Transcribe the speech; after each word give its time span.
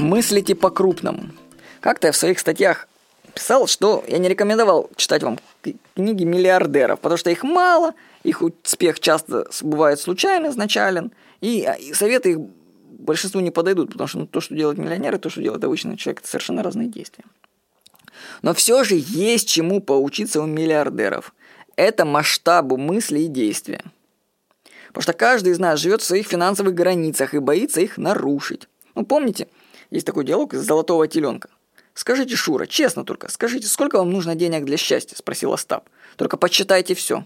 Мыслите 0.00 0.54
по-крупному. 0.54 1.28
Как-то 1.80 2.06
я 2.06 2.12
в 2.12 2.16
своих 2.16 2.38
статьях 2.38 2.88
писал, 3.34 3.66
что 3.66 4.02
я 4.08 4.16
не 4.16 4.30
рекомендовал 4.30 4.88
читать 4.96 5.22
вам 5.22 5.38
книги 5.94 6.24
миллиардеров, 6.24 7.00
потому 7.00 7.18
что 7.18 7.28
их 7.28 7.42
мало, 7.42 7.92
их 8.22 8.40
успех 8.40 8.98
часто 8.98 9.46
бывает 9.60 10.00
случайно, 10.00 10.48
изначален, 10.48 11.12
и, 11.42 11.64
а, 11.64 11.74
и 11.74 11.92
советы 11.92 12.30
их 12.30 12.38
большинству 12.98 13.42
не 13.42 13.50
подойдут, 13.50 13.92
потому 13.92 14.08
что 14.08 14.18
ну, 14.20 14.26
то, 14.26 14.40
что 14.40 14.54
делают 14.54 14.78
миллионеры, 14.78 15.18
то, 15.18 15.28
что 15.28 15.42
делает 15.42 15.62
обычный 15.64 15.98
человек, 15.98 16.20
это 16.20 16.30
совершенно 16.30 16.62
разные 16.62 16.88
действия. 16.88 17.24
Но 18.40 18.54
все 18.54 18.84
же 18.84 18.94
есть 18.96 19.50
чему 19.50 19.82
поучиться 19.82 20.40
у 20.40 20.46
миллиардеров. 20.46 21.34
Это 21.76 22.06
масштабу 22.06 22.78
мысли 22.78 23.20
и 23.20 23.28
действия. 23.28 23.84
Потому 24.88 25.02
что 25.02 25.12
каждый 25.12 25.52
из 25.52 25.58
нас 25.58 25.78
живет 25.78 26.00
в 26.00 26.06
своих 26.06 26.26
финансовых 26.26 26.72
границах 26.74 27.34
и 27.34 27.38
боится 27.38 27.82
их 27.82 27.98
нарушить. 27.98 28.66
Ну, 28.94 29.04
помните, 29.04 29.48
есть 29.90 30.06
такой 30.06 30.24
диалог 30.24 30.54
из 30.54 30.60
«Золотого 30.60 31.06
теленка». 31.08 31.48
«Скажите, 31.94 32.36
Шура, 32.36 32.66
честно 32.66 33.04
только, 33.04 33.30
скажите, 33.30 33.66
сколько 33.66 33.98
вам 33.98 34.10
нужно 34.10 34.34
денег 34.34 34.64
для 34.64 34.76
счастья?»– 34.76 35.16
спросил 35.18 35.52
Остап. 35.52 35.88
«Только 36.16 36.36
подсчитайте 36.36 36.94
все». 36.94 37.24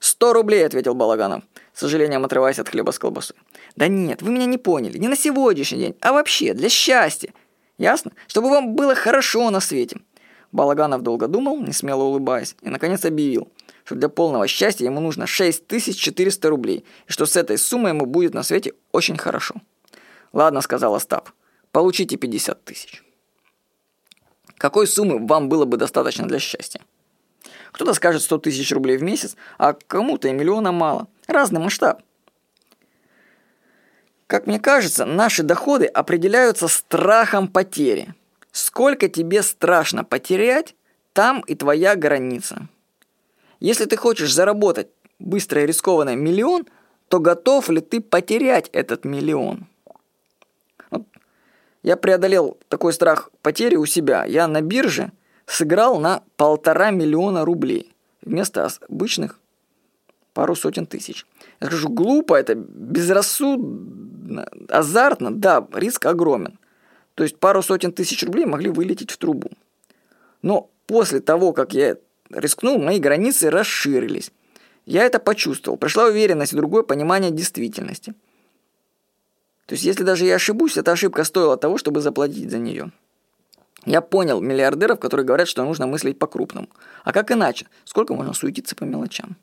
«Сто 0.00 0.32
рублей»,– 0.32 0.66
ответил 0.66 0.94
Балаганов, 0.94 1.44
с 1.72 1.80
сожалением 1.80 2.24
отрываясь 2.24 2.58
от 2.58 2.68
хлеба 2.68 2.90
с 2.90 2.98
колбасой. 2.98 3.36
«Да 3.76 3.86
нет, 3.86 4.22
вы 4.22 4.32
меня 4.32 4.46
не 4.46 4.58
поняли. 4.58 4.98
Не 4.98 5.08
на 5.08 5.16
сегодняшний 5.16 5.78
день, 5.78 5.96
а 6.00 6.12
вообще 6.12 6.54
для 6.54 6.68
счастья. 6.68 7.32
Ясно? 7.78 8.12
Чтобы 8.26 8.50
вам 8.50 8.74
было 8.74 8.94
хорошо 8.94 9.50
на 9.50 9.60
свете». 9.60 9.98
Балаганов 10.52 11.02
долго 11.02 11.28
думал, 11.28 11.60
не 11.62 11.72
смело 11.72 12.02
улыбаясь, 12.02 12.56
и 12.62 12.70
наконец 12.70 13.04
объявил, 13.04 13.52
что 13.84 13.94
для 13.94 14.08
полного 14.08 14.48
счастья 14.48 14.84
ему 14.84 15.00
нужно 15.00 15.26
6400 15.26 16.48
рублей, 16.48 16.84
и 17.06 17.12
что 17.12 17.24
с 17.26 17.36
этой 17.36 17.56
суммой 17.56 17.92
ему 17.92 18.06
будет 18.06 18.34
на 18.34 18.42
свете 18.42 18.72
очень 18.90 19.16
хорошо. 19.16 19.54
«Ладно»,– 20.32 20.60
сказал 20.62 20.94
Остап,– 20.94 21.30
«получите 21.72 22.16
50 22.16 22.64
тысяч». 22.64 23.04
Какой 24.58 24.86
суммы 24.86 25.26
вам 25.26 25.48
было 25.48 25.64
бы 25.64 25.76
достаточно 25.76 26.28
для 26.28 26.38
счастья? 26.38 26.82
Кто-то 27.72 27.94
скажет 27.94 28.22
100 28.22 28.38
тысяч 28.38 28.70
рублей 28.72 28.98
в 28.98 29.02
месяц, 29.02 29.36
а 29.56 29.72
кому-то 29.72 30.28
и 30.28 30.32
миллиона 30.32 30.70
мало. 30.70 31.08
Разный 31.26 31.60
масштаб. 31.60 32.02
Как 34.26 34.46
мне 34.46 34.60
кажется, 34.60 35.06
наши 35.06 35.42
доходы 35.42 35.86
определяются 35.86 36.68
страхом 36.68 37.48
потери. 37.48 38.14
Сколько 38.52 39.08
тебе 39.08 39.42
страшно 39.42 40.04
потерять, 40.04 40.74
там 41.14 41.40
и 41.40 41.54
твоя 41.54 41.96
граница. 41.96 42.68
Если 43.60 43.86
ты 43.86 43.96
хочешь 43.96 44.32
заработать 44.32 44.88
быстро 45.18 45.62
и 45.62 45.66
рискованно 45.66 46.14
миллион, 46.16 46.66
то 47.08 47.18
готов 47.18 47.70
ли 47.70 47.80
ты 47.80 48.00
потерять 48.00 48.68
этот 48.72 49.04
миллион? 49.04 49.66
Я 51.82 51.96
преодолел 51.96 52.58
такой 52.68 52.92
страх 52.92 53.30
потери 53.42 53.76
у 53.76 53.86
себя. 53.86 54.24
Я 54.24 54.46
на 54.46 54.60
бирже 54.60 55.12
сыграл 55.46 55.98
на 55.98 56.22
полтора 56.36 56.90
миллиона 56.90 57.44
рублей 57.44 57.94
вместо 58.22 58.68
обычных 58.88 59.38
пару 60.34 60.54
сотен 60.54 60.86
тысяч. 60.86 61.26
Я 61.60 61.68
скажу, 61.68 61.88
глупо 61.88 62.34
это, 62.34 62.54
безрассудно, 62.54 64.46
азартно, 64.68 65.34
да, 65.34 65.66
риск 65.72 66.06
огромен. 66.06 66.58
То 67.14 67.24
есть 67.24 67.38
пару 67.38 67.62
сотен 67.62 67.92
тысяч 67.92 68.22
рублей 68.22 68.44
могли 68.44 68.70
вылететь 68.70 69.10
в 69.10 69.16
трубу. 69.16 69.50
Но 70.42 70.70
после 70.86 71.20
того, 71.20 71.52
как 71.52 71.72
я 71.72 71.96
рискнул, 72.30 72.78
мои 72.78 72.98
границы 72.98 73.50
расширились. 73.50 74.30
Я 74.86 75.04
это 75.04 75.18
почувствовал. 75.18 75.76
Пришла 75.78 76.06
уверенность 76.06 76.52
и 76.52 76.56
другое 76.56 76.82
понимание 76.82 77.30
действительности– 77.30 78.14
то 79.70 79.74
есть, 79.74 79.84
если 79.84 80.02
даже 80.02 80.24
я 80.24 80.34
ошибусь, 80.34 80.76
эта 80.76 80.90
ошибка 80.90 81.22
стоила 81.22 81.56
того, 81.56 81.78
чтобы 81.78 82.00
заплатить 82.00 82.50
за 82.50 82.58
нее. 82.58 82.90
Я 83.86 84.00
понял 84.00 84.40
миллиардеров, 84.40 84.98
которые 84.98 85.24
говорят, 85.24 85.46
что 85.46 85.62
нужно 85.62 85.86
мыслить 85.86 86.18
по-крупному. 86.18 86.68
А 87.04 87.12
как 87.12 87.30
иначе? 87.30 87.68
Сколько 87.84 88.14
можно 88.14 88.34
суетиться 88.34 88.74
по 88.74 88.82
мелочам? 88.82 89.36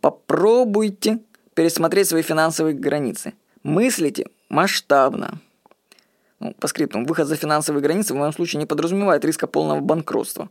Попробуйте 0.00 1.20
пересмотреть 1.54 2.08
свои 2.08 2.22
финансовые 2.22 2.74
границы. 2.74 3.34
Мыслите 3.62 4.26
масштабно. 4.48 5.38
Ну, 6.40 6.52
по 6.54 6.66
скриптам, 6.66 7.04
выход 7.04 7.28
за 7.28 7.36
финансовые 7.36 7.84
границы 7.84 8.14
в 8.14 8.16
моем 8.16 8.32
случае 8.32 8.58
не 8.58 8.66
подразумевает 8.66 9.24
риска 9.24 9.46
полного 9.46 9.78
банкротства. 9.78 10.48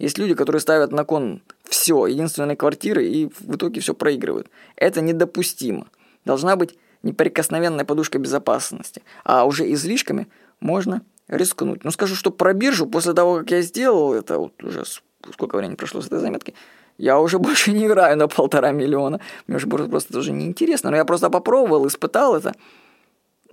Есть 0.00 0.18
люди, 0.18 0.34
которые 0.34 0.58
ставят 0.58 0.90
на 0.90 1.04
кон 1.04 1.40
все, 1.62 2.06
единственной 2.06 2.56
квартиры, 2.56 3.06
и 3.06 3.26
в 3.26 3.54
итоге 3.54 3.80
все 3.80 3.94
проигрывают. 3.94 4.50
Это 4.74 5.02
недопустимо. 5.02 5.86
Должна 6.24 6.56
быть 6.56 6.76
неприкосновенная 7.06 7.84
подушка 7.84 8.18
безопасности, 8.18 9.02
а 9.24 9.44
уже 9.44 9.72
излишками 9.72 10.26
можно 10.60 11.02
рискнуть. 11.28 11.84
Ну, 11.84 11.90
скажу, 11.90 12.14
что 12.14 12.30
про 12.30 12.52
биржу 12.52 12.86
после 12.86 13.12
того, 13.12 13.38
как 13.38 13.50
я 13.50 13.62
сделал 13.62 14.12
это, 14.14 14.38
вот 14.38 14.62
уже 14.62 14.84
сколько 15.32 15.56
времени 15.56 15.76
прошло 15.76 16.00
с 16.00 16.06
этой 16.06 16.20
заметки, 16.20 16.54
я 16.98 17.18
уже 17.18 17.38
больше 17.46 17.72
не 17.72 17.86
играю 17.86 18.16
на 18.16 18.28
полтора 18.28 18.72
миллиона. 18.72 19.20
Мне 19.46 19.56
уже 19.56 19.66
просто 19.66 20.10
это 20.10 20.18
уже 20.18 20.32
неинтересно. 20.32 20.90
Но 20.90 20.96
я 20.96 21.04
просто 21.04 21.30
попробовал, 21.30 21.86
испытал 21.86 22.36
это. 22.36 22.54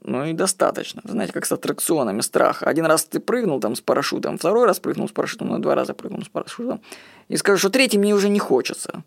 Ну 0.06 0.26
и 0.26 0.34
достаточно. 0.34 1.02
Знаете, 1.06 1.32
как 1.32 1.46
с 1.46 1.52
аттракционами 1.52 2.22
страха. 2.22 2.66
Один 2.66 2.86
раз 2.86 3.06
ты 3.06 3.20
прыгнул 3.20 3.62
там 3.62 3.76
с 3.76 3.82
парашютом, 3.82 4.38
второй 4.38 4.66
раз 4.66 4.80
прыгнул 4.80 5.08
с 5.08 5.12
парашютом, 5.12 5.48
ну 5.48 5.60
два 5.60 5.76
раза 5.76 5.94
прыгнул 5.94 6.22
с 6.24 6.28
парашютом. 6.28 6.82
И 7.30 7.38
скажу, 7.38 7.58
что 7.58 7.70
третий 7.70 7.98
мне 7.98 8.14
уже 8.14 8.28
не 8.28 8.40
хочется. 8.40 9.04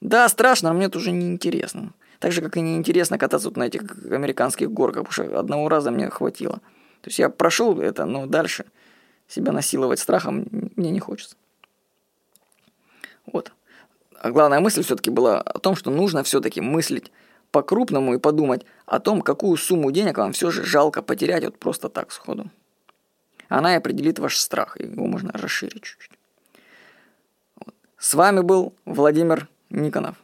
Да, 0.00 0.28
страшно, 0.28 0.70
но 0.70 0.74
мне 0.74 0.86
это 0.86 0.98
уже 0.98 1.12
не 1.12 1.28
интересно. 1.28 1.92
Так 2.24 2.32
же, 2.32 2.40
как 2.40 2.56
и 2.56 2.62
неинтересно 2.62 3.18
кататься 3.18 3.48
вот 3.48 3.58
на 3.58 3.64
этих 3.64 3.82
американских 4.10 4.72
горках, 4.72 5.06
потому 5.06 5.12
что 5.12 5.38
одного 5.38 5.68
раза 5.68 5.90
мне 5.90 6.08
хватило. 6.08 6.54
То 7.02 7.08
есть 7.08 7.18
я 7.18 7.28
прошел 7.28 7.78
это, 7.78 8.06
но 8.06 8.24
дальше 8.24 8.64
себя 9.28 9.52
насиловать 9.52 10.00
страхом 10.00 10.46
мне 10.74 10.90
не 10.90 11.00
хочется. 11.00 11.36
Вот. 13.30 13.52
А 14.18 14.30
главная 14.30 14.60
мысль 14.60 14.82
все-таки 14.82 15.10
была 15.10 15.38
о 15.38 15.58
том, 15.58 15.76
что 15.76 15.90
нужно 15.90 16.22
все-таки 16.22 16.62
мыслить 16.62 17.12
по-крупному 17.50 18.14
и 18.14 18.18
подумать 18.18 18.64
о 18.86 19.00
том, 19.00 19.20
какую 19.20 19.58
сумму 19.58 19.92
денег 19.92 20.16
вам 20.16 20.32
все 20.32 20.50
же 20.50 20.64
жалко 20.64 21.02
потерять 21.02 21.44
вот 21.44 21.58
просто 21.58 21.90
так 21.90 22.10
сходу. 22.10 22.50
Она 23.50 23.74
и 23.74 23.76
определит 23.76 24.18
ваш 24.18 24.38
страх, 24.38 24.80
и 24.80 24.84
его 24.84 25.04
можно 25.06 25.30
расширить 25.34 25.82
чуть-чуть. 25.82 26.18
Вот. 27.56 27.74
С 27.98 28.14
вами 28.14 28.40
был 28.40 28.72
Владимир 28.86 29.46
Никонов. 29.68 30.23